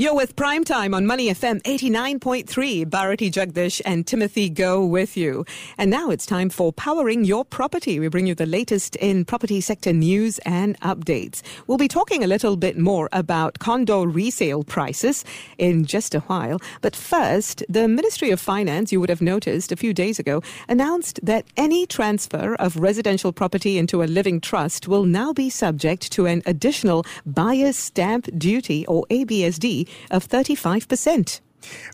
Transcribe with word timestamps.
You're 0.00 0.14
with 0.14 0.34
Primetime 0.34 0.94
on 0.96 1.04
Money 1.04 1.28
FM 1.28 1.60
89.3. 1.60 2.88
Bharati 2.88 3.30
Jagdish 3.30 3.82
and 3.84 4.06
Timothy 4.06 4.48
Go 4.48 4.82
with 4.82 5.14
you. 5.14 5.44
And 5.76 5.90
now 5.90 6.08
it's 6.08 6.24
time 6.24 6.48
for 6.48 6.72
Powering 6.72 7.26
Your 7.26 7.44
Property. 7.44 8.00
We 8.00 8.08
bring 8.08 8.26
you 8.26 8.34
the 8.34 8.46
latest 8.46 8.96
in 8.96 9.26
property 9.26 9.60
sector 9.60 9.92
news 9.92 10.38
and 10.46 10.80
updates. 10.80 11.42
We'll 11.66 11.76
be 11.76 11.86
talking 11.86 12.24
a 12.24 12.26
little 12.26 12.56
bit 12.56 12.78
more 12.78 13.10
about 13.12 13.58
condo 13.58 14.02
resale 14.04 14.64
prices 14.64 15.22
in 15.58 15.84
just 15.84 16.14
a 16.14 16.20
while. 16.20 16.60
But 16.80 16.96
first, 16.96 17.62
the 17.68 17.86
Ministry 17.86 18.30
of 18.30 18.40
Finance, 18.40 18.92
you 18.92 19.00
would 19.00 19.10
have 19.10 19.20
noticed 19.20 19.70
a 19.70 19.76
few 19.76 19.92
days 19.92 20.18
ago, 20.18 20.42
announced 20.66 21.20
that 21.22 21.44
any 21.58 21.84
transfer 21.84 22.54
of 22.54 22.78
residential 22.78 23.34
property 23.34 23.76
into 23.76 24.02
a 24.02 24.04
living 24.04 24.40
trust 24.40 24.88
will 24.88 25.04
now 25.04 25.34
be 25.34 25.50
subject 25.50 26.10
to 26.12 26.24
an 26.24 26.42
additional 26.46 27.04
buyer's 27.26 27.76
stamp 27.76 28.30
duty 28.38 28.86
or 28.86 29.04
ABSD 29.10 29.89
of 30.10 30.28
35%. 30.28 31.40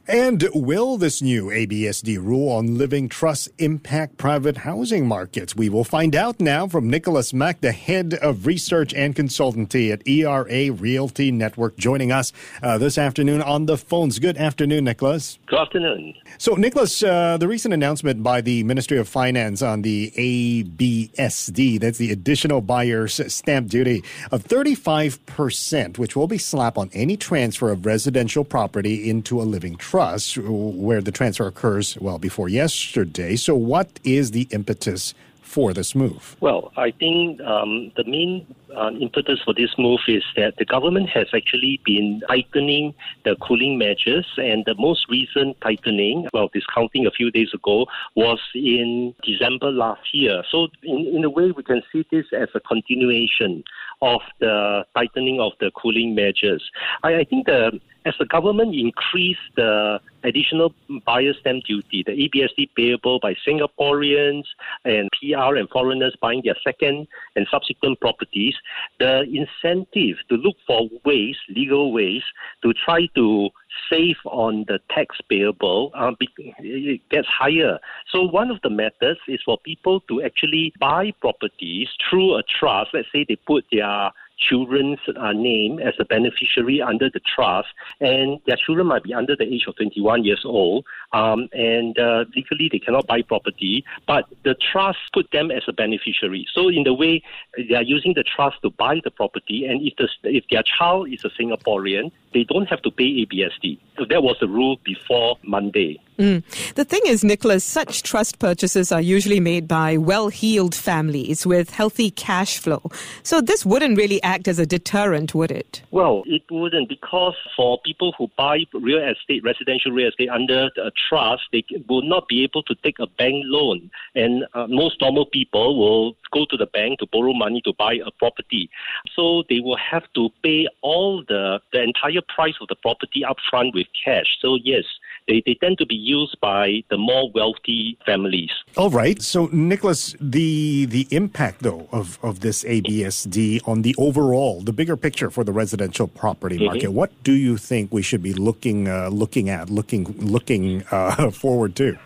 And 0.09 0.49
will 0.55 0.97
this 0.99 1.21
new 1.21 1.47
ABSD 1.47 2.23
rule 2.23 2.51
on 2.51 2.79
living 2.79 3.09
trusts 3.09 3.49
impact 3.59 4.17
private 4.17 4.59
housing 4.59 5.07
markets? 5.07 5.57
We 5.57 5.69
will 5.69 5.85
find 5.85 6.15
out 6.15 6.41
now 6.41 6.69
from 6.69 6.89
Nicholas 6.89 7.33
Mak, 7.33 7.61
the 7.61 7.73
head 7.73 8.15
of 8.15 8.47
research 8.47 8.95
and 8.95 9.15
consultancy 9.15 9.93
at 9.93 10.07
ERA 10.07 10.73
Realty 10.73 11.33
Network, 11.33 11.77
joining 11.77 12.13
us 12.13 12.33
uh, 12.63 12.79
this 12.79 12.99
afternoon 12.99 13.43
on 13.43 13.67
the 13.67 13.77
phones. 13.77 14.19
Good 14.19 14.37
afternoon, 14.37 14.85
Nicholas. 14.85 15.39
Good 15.47 15.59
afternoon. 15.59 16.15
So, 16.39 16.55
Nicholas, 16.55 17.03
uh, 17.03 17.37
the 17.39 17.49
recent 17.49 17.75
announcement 17.75 18.23
by 18.23 18.41
the 18.41 18.63
Ministry 18.65 18.99
of 18.99 19.09
Finance 19.09 19.63
on 19.63 19.83
the 19.83 20.13
ABSD, 20.17 21.81
that's 21.81 21.99
the 21.99 22.13
additional 22.13 22.61
buyer's 22.61 23.21
stamp 23.33 23.69
duty 23.69 24.05
of 24.31 24.45
35%, 24.45 25.99
which 25.99 26.15
will 26.15 26.29
be 26.29 26.39
slapped 26.39 26.79
on 26.79 26.91
any 26.93 27.17
transfer 27.17 27.71
of 27.71 27.87
residential 27.87 28.45
property 28.45 29.09
into 29.09 29.41
a 29.41 29.45
living 29.57 29.77
trust 29.77 30.37
where 30.37 31.01
the 31.01 31.11
transfer 31.11 31.47
occurs, 31.47 31.97
well, 31.99 32.19
before 32.19 32.49
yesterday. 32.63 33.37
So, 33.37 33.55
what 33.55 33.89
is 34.05 34.33
the 34.33 34.47
impetus 34.51 35.15
for 35.41 35.73
this 35.73 35.95
move? 35.95 36.37
Well, 36.41 36.73
I 36.77 36.91
think 36.91 37.41
um, 37.41 37.91
the 37.97 38.05
main 38.05 38.47
uh, 38.77 38.91
impetus 39.01 39.39
for 39.43 39.55
this 39.55 39.73
move 39.79 40.01
is 40.07 40.25
that 40.37 40.53
the 40.59 40.67
government 40.67 41.09
has 41.09 41.29
actually 41.33 41.81
been 41.85 42.21
tightening 42.29 42.95
the 43.25 43.37
cooling 43.37 43.79
measures, 43.79 44.27
and 44.37 44.65
the 44.67 44.75
most 44.75 45.07
recent 45.09 45.59
tightening, 45.63 46.29
well, 46.35 46.51
discounting 46.53 47.07
a 47.07 47.11
few 47.11 47.31
days 47.31 47.55
ago, 47.55 47.87
was 48.17 48.41
in 48.55 49.15
December 49.23 49.71
last 49.71 50.07
year. 50.13 50.43
So, 50.51 50.69
in, 50.83 50.99
in 51.17 51.25
a 51.25 51.31
way, 51.31 51.51
we 51.53 51.63
can 51.63 51.83
see 51.91 52.05
this 52.11 52.27
as 52.37 52.49
a 52.55 52.61
continuation 52.61 53.65
of 54.03 54.21
the 54.41 54.85
tightening 54.95 55.41
of 55.41 55.53
the 55.61 55.71
cooling 55.81 56.15
measures. 56.15 56.63
I, 57.03 57.21
I 57.21 57.25
think 57.25 57.47
the 57.47 57.81
as 58.07 58.15
the 58.19 58.25
government 58.25 58.75
increased 58.75 59.41
the 59.57 60.01
additional 60.23 60.73
buyer 61.05 61.35
stamp 61.41 61.65
duty, 61.65 62.05
the 62.07 62.13
ABSD 62.13 62.71
payable 62.77 63.19
by 63.21 63.35
Singaporeans 63.47 64.45
and 64.85 65.09
PR 65.21 65.57
and 65.57 65.69
foreigners 65.69 66.17
buying 66.23 66.41
their 66.45 66.57
second 66.63 67.09
and 67.35 67.47
subsequent 67.51 68.01
properties, 68.01 68.55
the 69.01 69.23
incentive 69.23 70.17
to 70.29 70.37
look 70.37 70.57
for 70.67 70.89
ways, 71.05 71.37
legal 71.49 71.93
ways, 71.93 72.23
to 72.63 72.73
try 72.73 73.07
to 73.17 73.51
save 73.91 74.17
on 74.25 74.65
the 74.69 74.79
tax 74.91 75.17
payable 75.29 75.91
uh, 75.95 76.13
it 76.21 77.01
gets 77.11 77.29
higher. 77.29 77.79
So 78.11 78.23
one 78.23 78.51
of 78.51 78.59
the 78.63 78.71
methods 78.71 79.21
is 79.29 79.41
for 79.45 79.59
people 79.59 80.01
to 80.09 80.23
actually 80.23 80.73
buy 80.79 81.13
properties 81.21 81.89
through 82.09 82.37
a 82.37 82.43
trust. 82.45 82.91
Let's 82.95 83.09
say 83.13 83.27
they 83.29 83.37
put 83.37 83.65
their 83.71 84.11
children's 84.39 84.99
uh, 85.17 85.33
name 85.33 85.79
as 85.79 85.95
a 85.99 86.05
beneficiary 86.05 86.83
under 86.83 87.11
the 87.11 87.21
trust, 87.21 87.69
and 88.01 88.39
their 88.47 88.57
children 88.57 88.87
might 88.87 89.03
be 89.03 89.15
under 89.15 89.35
the 89.37 89.45
age 89.45 89.65
of 89.67 89.77
21 89.77 90.25
years 90.25 90.43
old, 90.45 90.85
um, 91.13 91.49
and 91.53 91.99
uh, 91.99 92.25
legally 92.35 92.69
they 92.71 92.79
cannot 92.79 93.07
buy 93.07 93.23
property, 93.23 93.85
but 94.07 94.25
the 94.45 94.55
trust 94.55 94.99
put 95.13 95.31
them 95.33 95.51
as 95.51 95.63
a 95.69 95.73
beneficiary. 95.73 96.47
So 96.53 96.69
in 96.69 96.85
the 96.85 96.95
way 96.95 97.23
they 97.57 97.75
are 97.75 97.83
using 97.83 98.15
the 98.15 98.25
trust 98.25 98.57
to 98.63 98.71
buy 98.71 99.01
the 99.03 99.11
property, 99.11 99.67
and 99.67 99.81
if 99.83 99.95
the, 99.97 100.09
if 100.25 100.45
their 100.51 100.63
child 100.63 101.13
is 101.13 101.25
a 101.25 101.31
Singaporean, 101.31 102.13
they 102.37 102.45
don't 102.45 102.67
have 102.67 102.83
to 102.83 102.91
pay 102.91 103.25
ABSD. 103.25 103.79
So 103.97 104.05
that 104.11 104.23
was 104.23 104.37
the 104.41 104.47
rule 104.47 104.77
before 104.85 105.39
Monday. 105.43 105.99
Mm. 106.19 106.43
The 106.75 106.85
thing 106.85 107.03
is, 107.07 107.25
Nicholas, 107.25 107.63
such 107.63 108.03
trust 108.03 108.39
purchases 108.39 108.91
are 108.91 109.01
usually 109.01 109.41
made 109.41 109.69
by 109.69 109.97
well 109.97 110.29
heeled 110.29 110.75
families 110.75 111.47
with 111.47 111.71
healthy 111.71 112.11
cash 112.11 112.59
flow. 112.59 112.83
So 113.23 113.41
this 113.41 113.67
wouldn't 113.67 113.99
really 113.99 114.23
act 114.23 114.49
as 114.49 114.59
a 114.59 114.67
deterrent, 114.67 115.35
would 115.35 115.51
it? 115.51 115.83
Well, 115.91 116.23
it 116.27 116.43
wouldn't 116.51 116.89
because 116.89 117.35
for 117.55 117.79
people 117.85 118.15
who 118.17 118.31
buy 118.37 118.65
real 118.73 119.03
estate, 119.07 119.45
residential 119.45 119.93
real 119.93 120.09
estate 120.09 120.31
under 120.31 120.71
a 120.77 120.91
trust, 121.09 121.43
they 121.53 121.65
will 121.89 122.03
not 122.03 122.29
be 122.29 122.45
able 122.45 122.63
to 122.65 122.75
take 122.77 122.99
a 122.99 123.07
bank 123.07 123.45
loan. 123.47 123.91
And 124.15 124.47
uh, 124.55 124.67
most 124.69 125.01
normal 125.01 125.27
people 125.27 125.79
will 125.79 126.17
go 126.33 126.47
to 126.51 126.57
the 126.57 126.67
bank 126.67 127.01
to 127.01 127.07
borrow 127.07 127.35
money 127.35 127.61
to 127.65 127.73
buy 127.79 127.95
a 127.95 128.11
property. 128.11 128.71
So 129.15 129.43
they 129.51 129.61
will 129.61 129.77
have 129.77 130.05
to 130.15 130.31
pay 130.43 130.67
all 130.81 131.25
the, 131.29 131.61
the 131.73 131.83
entire 131.83 132.23
price 132.35 132.55
of 132.61 132.69
the 132.69 132.77
property 132.77 133.23
upfront 133.23 133.75
with 133.75 133.87
cash. 134.05 134.27
So, 134.41 134.57
yes, 134.63 134.85
they, 135.29 135.43
they 135.45 135.55
tend 135.55 135.79
to 135.79 135.87
be 135.87 135.95
used 135.95 136.39
by 136.41 136.83
the 136.91 136.99
more 136.99 137.31
wealthy 137.35 137.99
families. 138.07 138.51
All 138.77 138.91
right. 138.91 139.21
So, 139.23 139.49
Nicholas, 139.53 140.15
the 140.21 140.87
the 140.87 141.07
impact 141.11 141.63
though 141.63 141.89
of, 141.93 142.19
of 142.23 142.41
this 142.41 142.65
ABSD 142.65 143.67
on 143.67 143.83
the 143.83 143.95
overall, 143.99 144.61
the 144.61 144.73
bigger 144.73 144.97
picture 144.97 145.31
for 145.31 145.45
the 145.45 145.53
residential 145.53 146.07
property 146.07 146.57
mm-hmm. 146.57 146.67
market. 146.67 146.85
Mm-hmm. 146.85 146.95
What 146.95 147.23
do 147.23 147.33
you 147.33 147.57
think 147.57 147.93
we 147.93 148.03
should 148.03 148.23
be 148.23 148.35
looking 148.35 148.89
uh, 148.89 149.09
looking 149.09 149.49
at, 149.49 149.71
looking 149.71 150.05
looking 150.19 150.85
uh, 150.91 151.31
forward 151.43 151.75
to? 151.77 151.99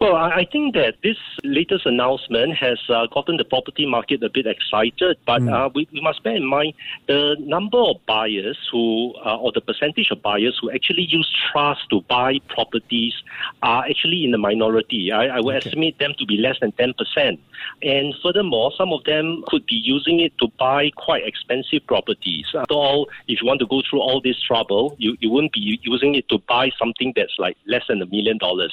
Well, 0.00 0.16
I 0.16 0.46
think 0.50 0.74
that 0.74 0.96
this 1.02 1.16
latest 1.44 1.86
announcement 1.86 2.56
has 2.56 2.78
uh, 2.88 3.06
gotten 3.06 3.36
the 3.36 3.44
property 3.44 3.86
market 3.86 4.22
a 4.22 4.30
bit 4.30 4.46
excited, 4.46 5.16
but 5.26 5.42
mm. 5.42 5.52
uh, 5.52 5.70
we, 5.74 5.88
we, 5.92 6.00
must 6.00 6.22
bear 6.22 6.36
in 6.36 6.46
mind 6.46 6.74
the 7.06 7.36
number 7.40 7.78
of 7.78 7.96
buyers 8.06 8.58
who, 8.70 9.14
uh, 9.24 9.36
or 9.36 9.52
the 9.52 9.60
percentage 9.60 10.10
of 10.10 10.22
buyers 10.22 10.58
who 10.60 10.70
actually 10.70 11.06
use 11.08 11.30
trust 11.50 11.80
to 11.90 12.00
buy 12.02 12.38
properties 12.48 13.14
are 13.62 13.84
actually 13.84 14.24
in 14.24 14.30
the 14.30 14.38
minority. 14.38 15.10
I, 15.12 15.36
I 15.36 15.40
would 15.40 15.56
okay. 15.56 15.68
estimate 15.68 15.98
them 15.98 16.14
to 16.18 16.26
be 16.26 16.36
less 16.36 16.56
than 16.60 16.72
10%. 16.72 17.38
And 17.82 18.14
furthermore, 18.22 18.72
some 18.76 18.92
of 18.92 19.04
them 19.04 19.42
could 19.46 19.66
be 19.66 19.76
using 19.76 20.20
it 20.20 20.36
to 20.38 20.48
buy 20.58 20.90
quite 20.96 21.26
expensive 21.26 21.86
properties. 21.86 22.46
After 22.54 22.74
all, 22.74 23.08
if 23.28 23.40
you 23.40 23.46
want 23.46 23.60
to 23.60 23.66
go 23.66 23.82
through 23.88 24.00
all 24.00 24.20
this 24.20 24.40
trouble, 24.42 24.96
you, 24.98 25.16
you 25.20 25.30
wouldn't 25.30 25.52
be 25.52 25.78
using 25.82 26.14
it 26.14 26.28
to 26.28 26.38
buy 26.48 26.70
something 26.78 27.12
that's 27.16 27.34
like 27.38 27.56
less 27.66 27.82
than 27.88 28.02
a 28.02 28.06
million 28.06 28.38
dollars. 28.38 28.72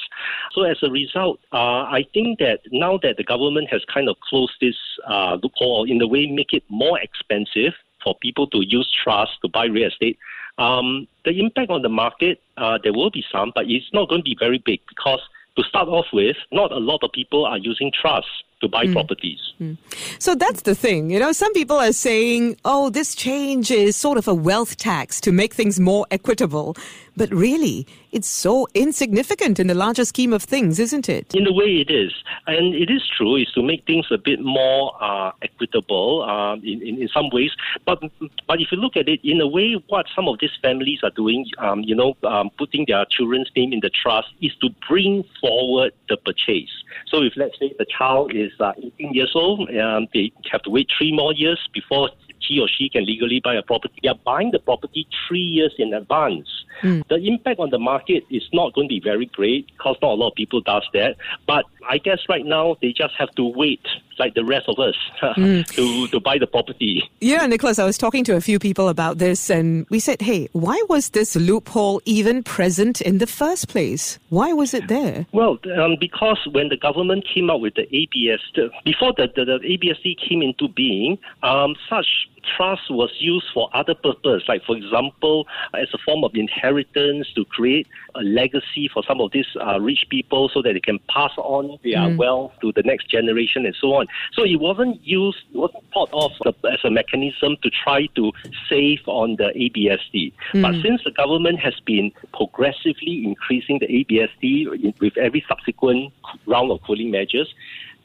So 0.52 0.62
as 0.62 0.76
a 0.82 0.89
result, 0.90 1.40
uh, 1.52 1.82
I 1.88 2.06
think 2.12 2.38
that 2.38 2.60
now 2.70 2.98
that 3.02 3.16
the 3.16 3.24
government 3.24 3.68
has 3.70 3.84
kind 3.92 4.08
of 4.08 4.16
closed 4.20 4.52
this 4.60 4.76
uh, 5.06 5.38
loophole, 5.42 5.84
in 5.84 5.98
the 5.98 6.06
way 6.06 6.26
make 6.26 6.52
it 6.52 6.64
more 6.68 6.98
expensive 7.00 7.74
for 8.02 8.14
people 8.20 8.46
to 8.48 8.64
use 8.66 8.90
trust 9.04 9.32
to 9.42 9.48
buy 9.48 9.66
real 9.66 9.88
estate, 9.88 10.18
um, 10.58 11.06
the 11.24 11.38
impact 11.38 11.70
on 11.70 11.82
the 11.82 11.88
market, 11.88 12.40
uh, 12.56 12.78
there 12.82 12.92
will 12.92 13.10
be 13.10 13.24
some, 13.32 13.52
but 13.54 13.68
it's 13.68 13.92
not 13.92 14.08
going 14.08 14.20
to 14.20 14.24
be 14.24 14.36
very 14.38 14.58
big 14.58 14.80
because 14.88 15.20
to 15.56 15.62
start 15.64 15.88
off 15.88 16.06
with, 16.12 16.36
not 16.52 16.72
a 16.72 16.78
lot 16.78 17.02
of 17.02 17.12
people 17.12 17.44
are 17.44 17.58
using 17.58 17.90
trust 17.92 18.28
to 18.60 18.68
buy 18.68 18.86
mm. 18.86 18.92
properties. 18.92 19.38
Mm. 19.60 19.76
So 20.18 20.34
that's 20.34 20.62
the 20.62 20.74
thing. 20.74 21.10
You 21.10 21.18
know, 21.18 21.32
some 21.32 21.52
people 21.52 21.76
are 21.76 21.92
saying, 21.92 22.56
oh, 22.64 22.90
this 22.90 23.14
change 23.14 23.70
is 23.70 23.96
sort 23.96 24.18
of 24.18 24.28
a 24.28 24.34
wealth 24.34 24.76
tax 24.76 25.20
to 25.22 25.32
make 25.32 25.54
things 25.54 25.80
more 25.80 26.06
equitable. 26.10 26.76
But 27.16 27.30
really, 27.34 27.86
it's 28.12 28.28
so 28.28 28.66
insignificant 28.74 29.60
in 29.60 29.66
the 29.66 29.74
larger 29.74 30.04
scheme 30.04 30.32
of 30.32 30.42
things, 30.42 30.78
isn't 30.78 31.08
it? 31.08 31.34
In 31.34 31.46
a 31.46 31.52
way, 31.52 31.84
it 31.86 31.90
is. 31.90 32.12
And 32.46 32.74
it 32.74 32.90
is 32.90 33.02
true, 33.16 33.36
is 33.36 33.50
to 33.54 33.62
make 33.62 33.84
things 33.84 34.06
a 34.10 34.18
bit 34.18 34.40
more 34.40 34.96
uh, 35.02 35.32
equitable 35.42 36.22
uh, 36.22 36.54
in, 36.54 36.80
in, 36.82 37.02
in, 37.02 37.08
some 37.08 37.28
ways. 37.30 37.50
But 37.84 38.00
but 38.46 38.60
if 38.60 38.72
you 38.72 38.78
look 38.78 38.96
at 38.96 39.08
it, 39.08 39.20
in 39.22 39.40
a 39.40 39.46
way, 39.46 39.82
what 39.88 40.06
some 40.14 40.28
of 40.28 40.38
these 40.40 40.56
families 40.62 41.00
are 41.02 41.10
doing, 41.10 41.44
um, 41.58 41.80
you 41.80 41.94
know, 41.94 42.16
um, 42.24 42.50
putting 42.56 42.84
their 42.86 43.04
children's 43.10 43.50
name 43.54 43.72
in 43.72 43.80
the 43.80 43.90
trust 43.90 44.28
is 44.40 44.52
to 44.62 44.70
bring 44.88 45.24
forward 45.40 45.92
the 46.08 46.16
purchase. 46.16 46.70
So 47.06 47.22
if, 47.22 47.34
let's 47.36 47.58
say, 47.58 47.74
the 47.78 47.86
child 47.86 48.34
is 48.34 48.49
uh, 48.58 48.72
18 48.78 49.14
years 49.14 49.32
old, 49.34 49.68
um, 49.76 50.06
they 50.12 50.32
have 50.50 50.62
to 50.62 50.70
wait 50.70 50.88
three 50.96 51.12
more 51.12 51.32
years 51.32 51.58
before 51.72 52.10
he 52.46 52.60
or 52.60 52.68
she 52.68 52.88
can 52.88 53.04
legally 53.04 53.40
buy 53.42 53.54
a 53.54 53.62
property. 53.62 53.94
They 54.02 54.08
are 54.08 54.18
buying 54.24 54.50
the 54.50 54.58
property 54.58 55.06
three 55.26 55.40
years 55.40 55.74
in 55.78 55.94
advance. 55.94 56.48
Mm. 56.82 57.06
The 57.08 57.16
impact 57.16 57.60
on 57.60 57.70
the 57.70 57.78
market 57.78 58.24
is 58.30 58.42
not 58.52 58.74
going 58.74 58.88
to 58.88 58.94
be 58.94 59.00
very 59.00 59.26
great 59.26 59.66
because 59.66 59.96
not 60.00 60.12
a 60.12 60.14
lot 60.14 60.30
of 60.30 60.34
people 60.34 60.60
does 60.60 60.86
that. 60.94 61.16
But 61.46 61.64
I 61.88 61.98
guess 61.98 62.18
right 62.28 62.44
now 62.44 62.76
they 62.80 62.92
just 62.92 63.14
have 63.18 63.30
to 63.32 63.44
wait 63.44 63.84
like 64.18 64.34
the 64.34 64.44
rest 64.44 64.68
of 64.68 64.78
us 64.78 64.94
mm. 65.22 65.66
to, 65.66 66.06
to 66.08 66.20
buy 66.20 66.38
the 66.38 66.46
property. 66.46 67.08
Yeah, 67.20 67.46
Nicholas, 67.46 67.78
I 67.78 67.84
was 67.84 67.98
talking 67.98 68.22
to 68.24 68.36
a 68.36 68.40
few 68.40 68.58
people 68.58 68.88
about 68.88 69.18
this 69.18 69.50
and 69.50 69.86
we 69.90 69.98
said, 69.98 70.20
hey, 70.20 70.48
why 70.52 70.80
was 70.88 71.10
this 71.10 71.34
loophole 71.36 72.02
even 72.04 72.42
present 72.42 73.00
in 73.00 73.18
the 73.18 73.26
first 73.26 73.68
place? 73.68 74.18
Why 74.28 74.52
was 74.52 74.74
it 74.74 74.88
there? 74.88 75.26
Well, 75.32 75.58
um, 75.78 75.96
because 75.98 76.38
when 76.52 76.68
the 76.68 76.76
government 76.76 77.26
came 77.32 77.50
out 77.50 77.60
with 77.60 77.74
the 77.74 77.88
ABS, 77.94 78.40
before 78.84 79.14
the, 79.16 79.28
the, 79.34 79.44
the 79.44 79.58
ABSD 79.58 80.16
came 80.28 80.42
into 80.42 80.68
being, 80.68 81.18
um, 81.42 81.74
such 81.88 82.28
trust 82.56 82.90
was 82.90 83.10
used 83.18 83.46
for 83.52 83.68
other 83.74 83.94
purpose, 83.94 84.42
like 84.48 84.62
for 84.64 84.76
example, 84.76 85.46
as 85.74 85.88
a 85.94 85.98
form 85.98 86.24
of 86.24 86.34
inheritance 86.34 87.28
to 87.34 87.44
create 87.44 87.86
a 88.14 88.20
legacy 88.20 88.88
for 88.92 89.02
some 89.06 89.20
of 89.20 89.32
these 89.32 89.46
uh, 89.60 89.80
rich 89.80 90.04
people 90.10 90.50
so 90.52 90.62
that 90.62 90.72
they 90.74 90.80
can 90.80 90.98
pass 91.08 91.32
on 91.36 91.78
their 91.84 91.98
mm. 91.98 92.16
wealth 92.16 92.52
to 92.60 92.72
the 92.72 92.82
next 92.82 93.10
generation 93.10 93.66
and 93.66 93.76
so 93.80 93.94
on. 93.94 94.06
So 94.32 94.44
it 94.44 94.60
wasn't 94.60 95.04
used, 95.04 95.38
it 95.52 95.58
wasn't 95.58 95.84
thought 95.92 96.10
of 96.12 96.32
as 96.70 96.78
a 96.84 96.90
mechanism 96.90 97.56
to 97.62 97.70
try 97.70 98.06
to 98.16 98.32
save 98.68 99.00
on 99.06 99.36
the 99.36 99.52
ABSD. 99.56 100.32
Mm. 100.52 100.62
But 100.62 100.82
since 100.82 101.02
the 101.04 101.12
government 101.12 101.60
has 101.60 101.74
been 101.84 102.12
progressively 102.32 103.24
increasing 103.24 103.78
the 103.78 103.86
ABSD 103.86 105.00
with 105.00 105.16
every 105.16 105.44
subsequent 105.48 106.12
round 106.46 106.70
of 106.70 106.80
cooling 106.82 107.10
measures, 107.10 107.52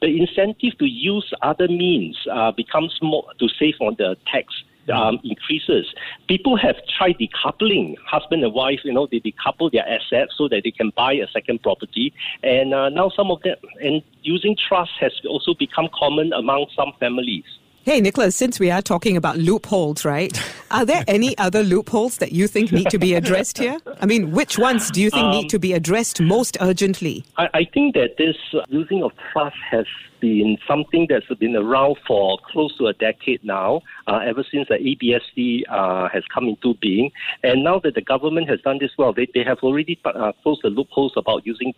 the 0.00 0.08
incentive 0.18 0.78
to 0.78 0.86
use 0.86 1.32
other 1.42 1.68
means 1.68 2.16
uh, 2.30 2.52
becomes 2.52 2.98
more 3.02 3.24
to 3.38 3.48
save 3.48 3.74
on 3.80 3.96
the 3.98 4.16
tax 4.26 4.52
um, 4.92 5.18
increases. 5.24 5.86
People 6.28 6.56
have 6.56 6.76
tried 6.96 7.16
decoupling, 7.18 7.96
husband 8.04 8.44
and 8.44 8.54
wife, 8.54 8.80
you 8.84 8.92
know, 8.92 9.06
they 9.10 9.20
decouple 9.20 9.70
their 9.72 9.86
assets 9.88 10.34
so 10.36 10.48
that 10.48 10.62
they 10.64 10.70
can 10.70 10.90
buy 10.96 11.12
a 11.14 11.26
second 11.28 11.62
property. 11.62 12.12
And 12.42 12.72
uh, 12.72 12.88
now 12.90 13.10
some 13.10 13.30
of 13.30 13.42
them, 13.42 13.56
and 13.82 14.02
using 14.22 14.56
trust 14.56 14.92
has 15.00 15.12
also 15.28 15.54
become 15.54 15.88
common 15.94 16.32
among 16.32 16.66
some 16.76 16.92
families. 17.00 17.44
Hey, 17.86 18.00
Nicholas, 18.00 18.34
since 18.34 18.58
we 18.58 18.68
are 18.72 18.82
talking 18.82 19.16
about 19.16 19.38
loopholes, 19.38 20.04
right? 20.04 20.36
Are 20.72 20.84
there 20.84 21.04
any 21.08 21.38
other 21.38 21.62
loopholes 21.62 22.16
that 22.16 22.32
you 22.32 22.48
think 22.48 22.72
need 22.72 22.90
to 22.90 22.98
be 22.98 23.14
addressed 23.14 23.58
here? 23.58 23.78
I 24.00 24.06
mean, 24.06 24.32
which 24.32 24.58
ones 24.58 24.90
do 24.90 25.00
you 25.00 25.08
think 25.08 25.26
um, 25.26 25.30
need 25.30 25.48
to 25.50 25.60
be 25.60 25.72
addressed 25.72 26.20
most 26.20 26.56
urgently? 26.60 27.24
I, 27.36 27.46
I 27.54 27.64
think 27.72 27.94
that 27.94 28.16
this 28.18 28.34
using 28.66 29.04
of 29.04 29.12
trust 29.32 29.54
has 29.70 29.86
been 30.18 30.58
something 30.66 31.06
that's 31.08 31.32
been 31.38 31.54
around 31.54 31.98
for 32.08 32.40
close 32.50 32.76
to 32.78 32.88
a 32.88 32.92
decade 32.92 33.44
now, 33.44 33.82
uh, 34.08 34.18
ever 34.26 34.44
since 34.50 34.66
the 34.66 34.78
ABSD 34.78 35.62
uh, 35.70 36.08
has 36.08 36.24
come 36.34 36.48
into 36.48 36.74
being. 36.82 37.12
And 37.44 37.62
now 37.62 37.78
that 37.84 37.94
the 37.94 38.02
government 38.02 38.48
has 38.48 38.60
done 38.62 38.78
this 38.80 38.90
well, 38.98 39.12
they, 39.12 39.28
they 39.32 39.44
have 39.44 39.58
already 39.62 39.96
uh, 40.04 40.32
closed 40.42 40.62
the 40.64 40.70
loopholes 40.70 41.12
about 41.16 41.46
using 41.46 41.72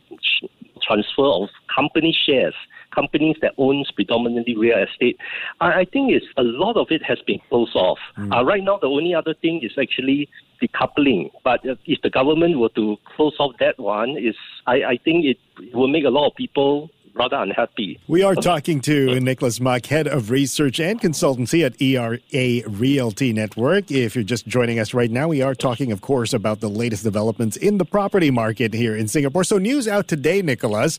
transfer 0.81 1.26
of 1.26 1.50
company 1.75 2.16
shares 2.25 2.54
companies 3.00 3.37
that 3.43 3.53
owns 3.59 3.89
predominantly 3.99 4.56
real 4.56 4.79
estate. 4.89 5.17
I, 5.61 5.69
I 5.81 5.85
think 5.93 6.05
it's 6.17 6.27
a 6.37 6.47
lot 6.65 6.77
of 6.83 6.87
it 6.91 7.03
has 7.11 7.21
been 7.27 7.41
closed 7.49 7.77
off. 7.77 8.00
Mm. 8.17 8.35
Uh, 8.35 8.45
right 8.45 8.65
now, 8.69 8.77
the 8.85 8.93
only 8.99 9.15
other 9.15 9.35
thing 9.43 9.61
is 9.62 9.73
actually 9.85 10.29
decoupling. 10.62 11.31
But 11.45 11.61
if 11.65 11.99
the 12.03 12.11
government 12.11 12.59
were 12.59 12.75
to 12.81 12.97
close 13.15 13.37
off 13.39 13.53
that 13.61 13.79
one, 13.79 14.11
is 14.29 14.37
I, 14.67 14.77
I 14.93 14.97
think 15.05 15.25
it 15.33 15.39
will 15.75 15.93
make 15.97 16.05
a 16.05 16.15
lot 16.19 16.27
of 16.29 16.35
people 16.37 16.91
rather 17.19 17.37
unhappy. 17.37 17.99
We 18.06 18.23
are 18.23 18.35
talking 18.35 18.81
to 18.82 19.19
Nicholas 19.20 19.61
Mak, 19.61 19.87
head 19.87 20.06
of 20.06 20.31
research 20.31 20.79
and 20.79 21.00
consultancy 21.00 21.67
at 21.67 21.81
ERA 21.82 22.69
Realty 22.69 23.32
Network. 23.32 23.91
If 23.91 24.15
you're 24.15 24.25
just 24.25 24.47
joining 24.47 24.79
us 24.79 24.94
right 24.94 25.11
now, 25.11 25.29
we 25.29 25.43
are 25.43 25.55
talking, 25.55 25.91
of 25.91 26.00
course, 26.00 26.32
about 26.32 26.61
the 26.61 26.70
latest 26.70 27.03
developments 27.03 27.56
in 27.56 27.79
the 27.79 27.85
property 27.85 28.31
market 28.31 28.73
here 28.73 28.97
in 28.97 29.09
Singapore. 29.09 29.43
So, 29.44 29.59
news 29.59 29.88
out 29.88 30.06
today, 30.06 30.41
Nicholas. 30.43 30.99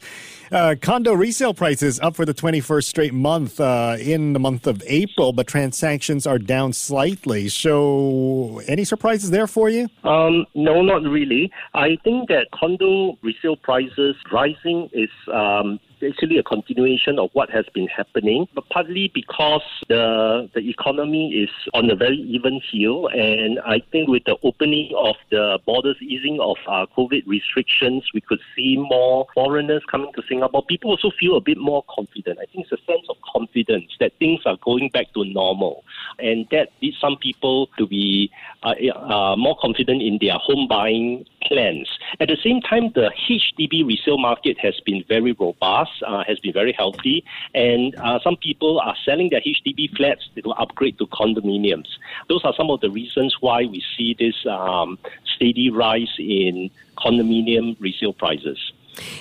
Uh, 0.52 0.76
condo 0.82 1.14
resale 1.14 1.54
prices 1.54 2.00
up 2.00 2.16
for 2.16 2.26
the 2.26 2.34
21st 2.34 2.84
straight 2.84 3.14
month 3.14 3.60
uh, 3.60 3.96
in 4.00 4.34
the 4.34 4.40
month 4.40 4.66
of 4.68 4.84
April, 4.88 5.32
but 5.32 5.48
transactions 5.48 6.26
are 6.26 6.40
down 6.40 6.74
slightly. 6.74 7.48
So, 7.48 8.62
any 8.68 8.84
surprises 8.84 9.30
there 9.30 9.48
for 9.48 9.70
you? 9.70 9.88
Um, 10.04 10.46
no, 10.54 10.82
not 10.82 11.04
really. 11.04 11.52
I 11.74 11.98
think 12.04 12.28
that 12.30 12.48
condo 12.52 13.18
resale 13.22 13.56
prices 13.56 14.16
rising 14.32 14.90
is 14.92 15.10
um, 15.32 15.80
actually 16.04 16.38
a 16.38 16.44
continuation 16.44 17.20
of 17.20 17.30
what 17.34 17.50
has 17.50 17.66
been 17.74 17.88
happening, 17.88 18.48
but 18.54 18.68
partly 18.70 19.12
because 19.14 19.64
the 19.88 20.50
the 20.54 20.70
economy 20.70 21.34
is 21.34 21.50
on 21.74 21.90
a 21.90 21.96
very 21.96 22.18
even 22.18 22.62
heel, 22.72 23.08
and 23.08 23.60
I 23.60 23.82
think 23.92 24.10
with 24.10 24.24
the 24.26 24.38
opening 24.44 24.94
of 24.98 25.16
the 25.32 25.60
borders, 25.66 25.98
easing 26.02 26.40
of 26.40 26.58
uh, 26.68 26.86
COVID 26.98 27.28
restrictions, 27.28 28.04
we 28.14 28.22
could 28.22 28.40
see 28.56 28.78
more 28.78 29.28
foreigners 29.34 29.84
coming 29.90 30.12
to 30.14 30.22
Singapore. 30.28 30.64
People 30.66 30.92
also 30.92 31.12
feel 31.20 31.38
a 31.38 31.42
bit 31.42 31.58
more 31.58 31.84
confident. 31.94 32.40
I 32.40 32.46
think 32.52 32.68
it's 32.70 32.82
a 32.82 32.86
sense 32.86 33.06
of 33.10 33.18
confidence 33.34 33.92
that 34.00 34.14
things 34.20 34.42
are 34.46 34.58
going 34.64 34.90
back 34.90 35.14
to 35.14 35.26
normal, 35.26 35.84
and 36.20 36.48
that 36.52 36.70
leads 36.82 37.00
some 37.00 37.18
people 37.18 37.68
to 37.78 37.88
be 37.88 38.32
uh, 38.64 38.74
uh, 38.96 39.36
more 39.36 39.58
confident 39.62 40.02
in 40.02 40.18
their 40.22 40.38
home 40.38 40.68
buying 40.68 41.26
plans. 41.44 41.90
At 42.20 42.28
the 42.28 42.38
same 42.44 42.62
time, 42.62 42.92
the 42.94 43.12
HDB 43.30 43.86
resale 43.86 44.18
market 44.18 44.58
has 44.60 44.80
been 44.86 45.04
very 45.08 45.32
robust, 45.34 45.89
uh, 46.06 46.24
has 46.26 46.40
been 46.40 46.54
very 46.54 46.74
healthy, 46.74 47.24
and 47.54 47.96
uh, 47.96 48.20
some 48.20 48.36
people 48.36 48.80
are 48.80 48.96
selling 49.06 49.30
their 49.30 49.42
HDB 49.42 49.96
flats 49.96 50.30
to 50.36 50.52
upgrade 50.52 50.98
to 51.00 51.08
condominiums. 51.08 51.88
Those 52.28 52.44
are 52.44 52.54
some 52.54 52.70
of 52.70 52.82
the 52.82 52.90
reasons 52.90 53.36
why 53.42 53.66
we 53.66 53.84
see 53.98 54.16
this 54.18 54.46
um, 54.46 54.98
steady 55.36 55.70
rise 55.70 56.14
in 56.18 56.70
condominium 56.98 57.76
resale 57.80 58.14
prices. 58.14 58.72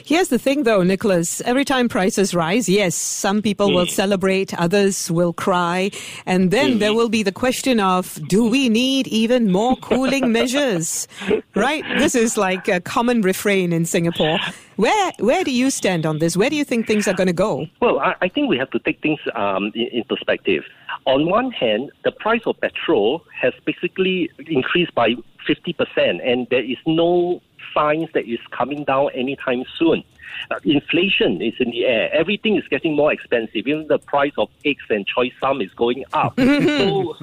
Here's 0.04 0.28
the 0.28 0.38
thing, 0.38 0.64
though, 0.64 0.82
Nicholas. 0.82 1.40
Every 1.42 1.64
time 1.64 1.88
prices 1.88 2.34
rise, 2.34 2.68
yes, 2.68 2.94
some 2.94 3.42
people 3.42 3.68
mm. 3.68 3.74
will 3.74 3.86
celebrate, 3.86 4.54
others 4.54 5.10
will 5.10 5.32
cry. 5.32 5.90
And 6.26 6.50
then 6.50 6.74
mm. 6.74 6.78
there 6.78 6.94
will 6.94 7.08
be 7.08 7.22
the 7.22 7.32
question 7.32 7.80
of 7.80 8.18
do 8.28 8.48
we 8.48 8.68
need 8.68 9.06
even 9.08 9.52
more 9.52 9.76
cooling 9.76 10.32
measures? 10.38 11.08
Right? 11.54 11.84
This 11.98 12.14
is 12.14 12.36
like 12.36 12.68
a 12.68 12.80
common 12.80 13.22
refrain 13.22 13.72
in 13.72 13.84
Singapore. 13.84 14.38
Where, 14.76 15.12
where 15.18 15.42
do 15.42 15.50
you 15.50 15.70
stand 15.70 16.06
on 16.06 16.18
this? 16.18 16.36
Where 16.36 16.48
do 16.48 16.56
you 16.56 16.64
think 16.64 16.86
things 16.86 17.08
are 17.08 17.14
going 17.14 17.26
to 17.26 17.32
go? 17.32 17.66
Well, 17.80 17.98
I, 17.98 18.14
I, 18.22 18.28
think 18.28 18.48
we 18.48 18.56
have 18.58 18.70
to 18.70 18.78
take 18.78 19.02
things 19.02 19.18
um, 19.34 19.72
in, 19.74 19.88
in 19.92 20.04
perspective. 20.04 20.62
On 21.04 21.28
one 21.28 21.50
hand, 21.50 21.90
the 22.04 22.12
price 22.12 22.42
of 22.46 22.60
petrol 22.60 23.24
has 23.40 23.52
basically 23.64 24.30
increased 24.46 24.94
by 24.94 25.14
50%, 25.48 25.76
and 26.24 26.46
there 26.50 26.62
is 26.62 26.76
no 26.86 27.40
signs 27.74 28.08
that 28.14 28.28
it's 28.28 28.42
coming 28.48 28.84
down 28.84 29.10
anytime 29.14 29.64
soon. 29.78 30.02
Uh, 30.50 30.58
inflation 30.64 31.42
is 31.42 31.54
in 31.58 31.70
the 31.70 31.84
air. 31.84 32.12
Everything 32.12 32.56
is 32.56 32.66
getting 32.68 32.94
more 32.94 33.12
expensive. 33.12 33.66
Even 33.66 33.86
the 33.88 33.98
price 33.98 34.32
of 34.38 34.48
eggs 34.64 34.84
and 34.90 35.06
choy 35.06 35.32
sum 35.40 35.60
is 35.60 35.72
going 35.74 36.04
up. 36.12 36.34
so, 36.38 37.16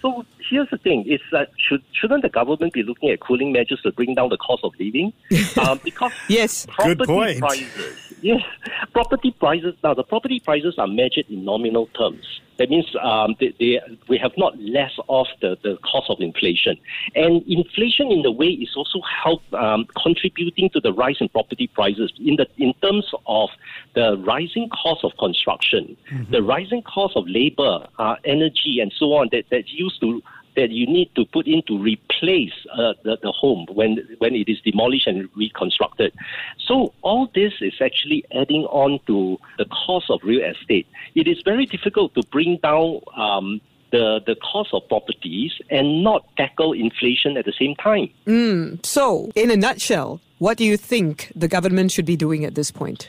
so 0.00 0.24
here's 0.48 0.68
the 0.70 0.78
thing: 0.78 1.06
is 1.06 1.20
that 1.32 1.50
should 1.56 1.82
shouldn't 1.92 2.22
the 2.22 2.28
government 2.28 2.72
be 2.72 2.82
looking 2.82 3.10
at 3.10 3.20
cooling 3.20 3.52
measures 3.52 3.80
to 3.82 3.92
bring 3.92 4.14
down 4.14 4.28
the 4.28 4.38
cost 4.38 4.64
of 4.64 4.72
living? 4.78 5.12
Um, 5.60 5.80
because 5.84 6.12
yes, 6.28 6.66
good 6.78 7.00
point. 7.00 7.40
Prices, 7.40 8.09
yes, 8.22 8.42
property 8.92 9.34
prices 9.38 9.74
now 9.82 9.94
the 9.94 10.04
property 10.04 10.40
prices 10.40 10.74
are 10.78 10.86
measured 10.86 11.26
in 11.28 11.44
nominal 11.44 11.86
terms. 11.88 12.40
That 12.60 12.68
means 12.68 12.94
um, 13.02 13.36
they, 13.40 13.54
they, 13.58 13.80
we 14.06 14.18
have 14.18 14.32
not 14.36 14.58
less 14.58 14.92
off 15.08 15.28
the, 15.40 15.56
the 15.62 15.78
cost 15.78 16.10
of 16.10 16.20
inflation. 16.20 16.76
And 17.14 17.42
inflation, 17.48 18.12
in 18.12 18.24
a 18.26 18.30
way, 18.30 18.48
is 18.48 18.76
also 18.76 19.00
help 19.00 19.40
um, 19.54 19.86
contributing 20.02 20.68
to 20.74 20.80
the 20.80 20.92
rise 20.92 21.16
in 21.20 21.30
property 21.30 21.68
prices 21.68 22.12
in, 22.18 22.36
the, 22.36 22.46
in 22.58 22.74
terms 22.82 23.10
of 23.26 23.48
the 23.94 24.18
rising 24.18 24.68
cost 24.68 25.04
of 25.04 25.12
construction, 25.18 25.96
mm-hmm. 26.12 26.30
the 26.30 26.42
rising 26.42 26.82
cost 26.82 27.16
of 27.16 27.26
labor, 27.26 27.88
uh, 27.98 28.16
energy, 28.26 28.80
and 28.82 28.92
so 28.94 29.14
on 29.14 29.30
that, 29.32 29.44
that 29.50 29.66
used 29.70 29.98
to 30.02 30.22
that 30.60 30.70
you 30.70 30.86
need 30.86 31.10
to 31.14 31.24
put 31.24 31.46
in 31.46 31.62
to 31.66 31.78
replace 31.78 32.52
uh, 32.74 32.92
the, 33.02 33.16
the 33.22 33.32
home 33.32 33.66
when 33.72 33.98
when 34.18 34.34
it 34.34 34.48
is 34.48 34.60
demolished 34.60 35.06
and 35.06 35.28
reconstructed. 35.34 36.12
So 36.58 36.92
all 37.02 37.30
this 37.34 37.54
is 37.60 37.74
actually 37.80 38.24
adding 38.34 38.64
on 38.64 39.00
to 39.06 39.38
the 39.58 39.64
cost 39.64 40.10
of 40.10 40.20
real 40.22 40.44
estate. 40.44 40.86
It 41.14 41.26
is 41.26 41.38
very 41.44 41.66
difficult 41.66 42.14
to 42.14 42.22
bring 42.30 42.58
down 42.62 43.00
um, 43.16 43.60
the, 43.90 44.20
the 44.26 44.36
cost 44.36 44.70
of 44.72 44.86
properties 44.88 45.52
and 45.70 46.04
not 46.04 46.24
tackle 46.36 46.72
inflation 46.72 47.36
at 47.36 47.44
the 47.44 47.54
same 47.58 47.74
time. 47.76 48.08
Mm, 48.26 48.84
so, 48.84 49.30
in 49.34 49.50
a 49.50 49.56
nutshell, 49.56 50.20
what 50.38 50.58
do 50.58 50.64
you 50.64 50.76
think 50.76 51.32
the 51.34 51.48
government 51.48 51.90
should 51.90 52.06
be 52.06 52.16
doing 52.16 52.44
at 52.44 52.54
this 52.54 52.70
point? 52.70 53.08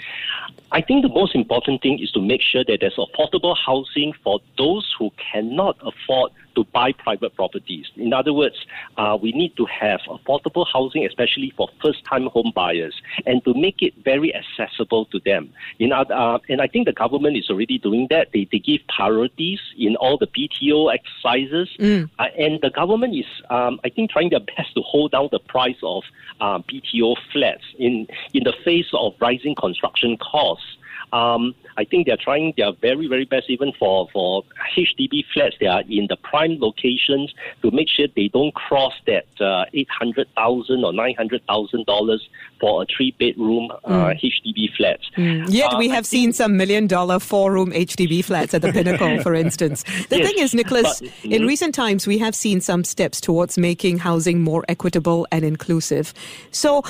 I 0.72 0.82
think 0.82 1.04
the 1.04 1.10
most 1.10 1.36
important 1.36 1.82
thing 1.82 2.00
is 2.00 2.12
to 2.12 2.22
make 2.22 2.42
sure 2.42 2.64
that 2.64 2.78
there's 2.80 2.96
affordable 2.96 3.56
housing 3.58 4.14
for 4.24 4.40
those 4.58 4.88
who 4.98 5.12
cannot 5.32 5.78
afford 5.82 6.32
to 6.56 6.64
buy 6.66 6.92
private 6.92 7.36
properties. 7.36 7.88
In 7.96 8.14
other 8.14 8.34
words, 8.34 8.56
uh, 8.98 9.18
we 9.22 9.32
need 9.32 9.56
to 9.58 9.66
have 9.66 10.02
affordable 10.02 10.66
housing, 10.72 11.06
especially 11.06 11.54
for 11.56 11.70
first-time 11.82 12.28
home 12.28 12.52
buyers, 12.56 12.96
and 13.26 13.44
to 13.46 13.54
make 13.54 13.82
it 13.82 13.94
very 14.04 14.34
accessible 14.36 15.06
to 15.06 15.20
them. 15.26 15.54
In 15.80 15.92
other, 15.92 16.14
uh, 16.14 16.40
and 16.50 16.62
I 16.62 16.68
think 16.68 16.86
the 16.86 16.94
government 16.94 17.38
is 17.38 17.50
already 17.50 17.78
doing 17.78 18.08
that. 18.10 18.30
They, 18.34 18.48
they 18.52 18.60
give 18.60 18.82
priorities 18.88 19.60
in 19.78 19.96
all 19.98 20.18
the 20.18 20.28
BTO 20.28 20.94
exercises, 20.94 21.70
mm. 21.80 22.10
uh, 22.20 22.24
and 22.38 22.60
the 22.62 22.70
government 22.70 23.16
is, 23.16 23.26
um, 23.50 23.80
I 23.84 23.90
think, 23.90 24.12
trying 24.12 24.30
their 24.30 24.40
best 24.40 24.74
to 24.76 24.82
hold 24.82 25.12
down 25.12 25.30
the 25.32 25.40
price 25.40 25.78
of 25.84 26.04
uh, 26.40 26.60
BTO 26.60 27.16
flats 27.32 27.64
in 27.78 28.08
in 28.34 28.44
the 28.44 28.54
face 28.64 28.88
of 28.94 29.14
rising 29.20 29.56
construction 29.56 30.18
costs. 30.18 30.78
Um, 31.14 31.56
I 31.78 31.84
think 31.84 32.08
they're 32.08 32.18
trying 32.18 32.54
their 32.58 32.72
very, 32.74 33.08
very 33.08 33.26
best, 33.26 33.50
even 33.50 33.74
for, 33.78 34.08
for 34.12 34.44
HDB 34.78 35.24
flats. 35.34 35.56
They 35.60 35.68
are 35.68 35.82
in 35.82 36.08
the 36.08 36.18
prime 36.18 36.58
locations 36.60 37.34
to 37.62 37.72
make 37.72 37.90
sure 37.90 38.08
they 38.16 38.28
don't 38.28 38.54
cross 38.54 38.94
that 39.08 39.26
uh, 39.42 39.66
eight 39.74 39.90
hundred 39.90 40.28
thousand 40.36 40.84
or 40.84 40.94
nine 40.94 41.16
hundred 41.16 41.46
thousand 41.48 41.86
dollars 41.86 42.28
for 42.60 42.84
a 42.84 42.86
three 42.86 43.12
bedroom 43.20 43.72
uh, 43.84 43.90
mm. 43.90 44.22
HDB 44.22 44.76
flat. 44.76 45.00
Mm. 45.18 45.46
Yet 45.50 45.78
we 45.78 45.90
uh, 45.90 45.94
have 45.94 46.06
seen 46.06 46.34
some 46.34 46.58
million 46.58 46.88
dollar 46.88 47.20
four 47.20 47.52
room 47.52 47.72
HDB 47.72 48.24
flats 48.24 48.54
at 48.54 48.62
the 48.62 48.72
Pinnacle, 48.72 49.22
for 49.22 49.34
instance. 49.46 49.84
The 50.10 50.20
yes, 50.20 50.28
thing 50.28 50.44
is, 50.44 50.54
Nicholas, 50.54 51.00
but, 51.00 51.10
mm-hmm. 51.10 51.32
in 51.32 51.46
recent 51.46 51.76
times 51.76 52.08
we 52.08 52.18
have 52.20 52.36
seen 52.36 52.62
some 52.62 52.84
steps 52.84 53.20
towards 53.20 53.58
making 53.58 54.00
housing 54.00 54.42
more 54.42 54.64
equitable 54.68 55.28
and 55.32 55.44
inclusive. 55.44 56.14
So 56.52 56.84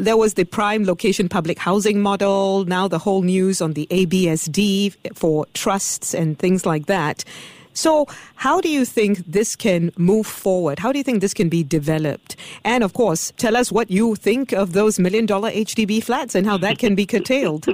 there 0.00 0.16
was 0.16 0.34
the 0.34 0.44
prime 0.44 0.84
location 0.84 1.28
public 1.28 1.58
housing 1.58 2.00
model, 2.00 2.64
now 2.64 2.88
the 2.88 2.98
whole 2.98 3.22
news 3.22 3.60
on 3.60 3.74
the 3.74 3.86
ABSD 3.90 5.14
for 5.14 5.46
trusts 5.54 6.14
and 6.14 6.38
things 6.38 6.66
like 6.66 6.86
that. 6.86 7.24
So, 7.72 8.06
how 8.34 8.60
do 8.60 8.68
you 8.68 8.84
think 8.84 9.18
this 9.26 9.54
can 9.54 9.92
move 9.96 10.26
forward? 10.26 10.78
How 10.78 10.92
do 10.92 10.98
you 10.98 11.04
think 11.04 11.20
this 11.20 11.32
can 11.32 11.48
be 11.48 11.62
developed? 11.62 12.36
And 12.64 12.82
of 12.82 12.94
course, 12.94 13.32
tell 13.36 13.56
us 13.56 13.70
what 13.70 13.90
you 13.90 14.16
think 14.16 14.52
of 14.52 14.72
those 14.72 14.98
million 14.98 15.24
dollar 15.26 15.50
HDB 15.50 16.02
flats 16.02 16.34
and 16.34 16.46
how 16.46 16.58
that 16.58 16.78
can 16.78 16.94
be 16.94 17.06
curtailed. 17.06 17.66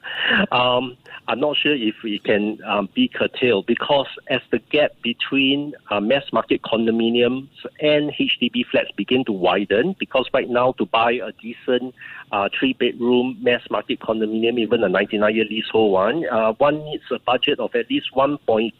um, 0.52 0.96
I'm 1.28 1.38
not 1.38 1.56
sure 1.56 1.74
if 1.74 1.94
we 2.02 2.18
can 2.18 2.58
um, 2.66 2.88
be 2.94 3.08
curtailed 3.08 3.66
because 3.66 4.08
as 4.28 4.40
the 4.50 4.58
gap 4.58 4.90
between 5.02 5.72
uh, 5.90 6.00
mass 6.00 6.24
market 6.32 6.62
condominiums 6.62 7.48
and 7.80 8.10
HDB 8.10 8.66
flats 8.70 8.90
begin 8.96 9.24
to 9.26 9.32
widen, 9.32 9.94
because 10.00 10.28
right 10.34 10.48
now 10.50 10.72
to 10.72 10.84
buy 10.84 11.12
a 11.12 11.30
decent 11.40 11.94
uh, 12.32 12.48
three 12.58 12.72
bedroom 12.72 13.38
mass 13.40 13.62
market 13.70 14.00
condominium, 14.00 14.58
even 14.58 14.82
a 14.82 14.88
99 14.88 15.34
year 15.34 15.44
leasehold 15.44 15.92
one, 15.92 16.28
uh, 16.28 16.52
one 16.54 16.84
needs 16.84 17.04
a 17.12 17.20
budget 17.20 17.60
of 17.60 17.74
at 17.76 17.88
least 17.88 18.08
1.3 18.16 18.72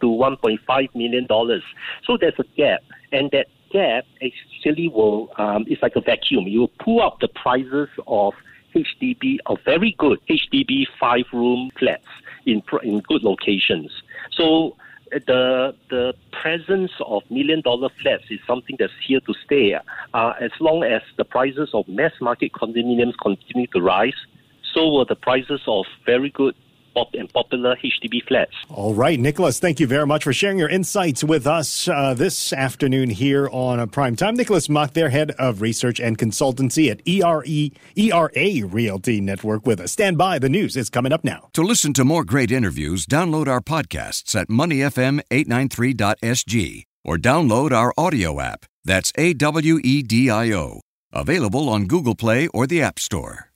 to 0.00 0.06
1.5 0.06 0.94
million 0.96 1.26
dollars. 1.26 1.62
So 2.04 2.16
there's 2.20 2.38
a 2.38 2.44
gap, 2.56 2.80
and 3.12 3.30
that 3.30 3.46
gap 3.72 4.04
actually 4.20 4.88
will 4.88 5.30
um, 5.38 5.64
it's 5.68 5.82
like 5.82 5.94
a 5.94 6.00
vacuum. 6.00 6.48
You 6.48 6.68
pull 6.82 7.00
up 7.00 7.20
the 7.20 7.28
prices 7.28 7.88
of 8.08 8.34
HDB, 8.74 9.38
or 9.46 9.58
very 9.64 9.94
good 9.98 10.18
HDB 10.28 10.86
five 10.98 11.24
room 11.32 11.70
flats 11.78 12.06
in 12.46 12.62
in 12.82 13.00
good 13.00 13.22
locations. 13.22 13.90
So 14.32 14.76
the 15.10 15.74
the 15.88 16.14
presence 16.32 16.92
of 17.04 17.22
million 17.30 17.60
dollar 17.62 17.88
flats 18.00 18.24
is 18.30 18.40
something 18.46 18.76
that's 18.78 18.92
here 19.06 19.20
to 19.20 19.34
stay. 19.44 19.76
Uh, 20.14 20.32
as 20.40 20.52
long 20.60 20.84
as 20.84 21.02
the 21.16 21.24
prices 21.24 21.70
of 21.74 21.88
mass 21.88 22.12
market 22.20 22.52
condominiums 22.52 23.14
continue 23.20 23.66
to 23.68 23.80
rise, 23.80 24.14
so 24.72 24.88
will 24.88 25.04
the 25.04 25.16
prices 25.16 25.60
of 25.66 25.84
very 26.06 26.30
good 26.30 26.54
pop 26.94 27.08
and 27.14 27.32
popular 27.32 27.76
HDB 27.76 28.22
flats. 28.26 28.52
All 28.68 28.94
right, 28.94 29.18
Nicholas, 29.18 29.58
thank 29.58 29.80
you 29.80 29.86
very 29.86 30.06
much 30.06 30.24
for 30.24 30.32
sharing 30.32 30.58
your 30.58 30.68
insights 30.68 31.24
with 31.24 31.46
us 31.46 31.88
uh, 31.88 32.14
this 32.14 32.52
afternoon 32.52 33.10
here 33.10 33.48
on 33.50 33.80
a 33.80 33.86
Prime 33.86 34.16
Time. 34.16 34.34
Nicholas 34.34 34.68
Mak, 34.68 34.94
their 34.94 35.10
head 35.10 35.30
of 35.32 35.60
research 35.60 36.00
and 36.00 36.18
consultancy 36.18 36.90
at 36.90 37.06
ERE, 37.06 37.70
ERA 37.96 38.66
Realty 38.66 39.20
Network 39.20 39.66
with 39.66 39.80
us. 39.80 39.92
Stand 39.92 40.18
by, 40.18 40.38
the 40.38 40.48
news 40.48 40.76
is 40.76 40.90
coming 40.90 41.12
up 41.12 41.24
now. 41.24 41.48
To 41.54 41.62
listen 41.62 41.92
to 41.94 42.04
more 42.04 42.24
great 42.24 42.50
interviews, 42.50 43.06
download 43.06 43.48
our 43.48 43.60
podcasts 43.60 44.34
at 44.34 44.48
moneyfm893.sg 44.48 46.82
or 47.04 47.16
download 47.16 47.72
our 47.72 47.92
audio 47.96 48.40
app. 48.40 48.66
That's 48.84 49.12
A 49.16 49.34
W 49.34 49.78
E 49.82 50.02
D 50.02 50.30
I 50.30 50.52
O. 50.52 50.80
Available 51.12 51.68
on 51.68 51.86
Google 51.86 52.14
Play 52.14 52.48
or 52.48 52.66
the 52.66 52.82
App 52.82 52.98
Store. 52.98 53.49